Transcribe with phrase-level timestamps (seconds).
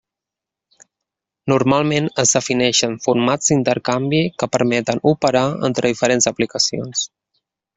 [1.53, 7.07] Normalment, es defineixen formats d'intercanvi que permeten operar entre diferents aplicacions.